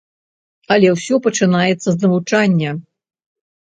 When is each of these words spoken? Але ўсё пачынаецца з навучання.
Але 0.77 0.87
ўсё 0.95 1.15
пачынаецца 1.27 1.87
з 1.91 1.97
навучання. 2.03 2.69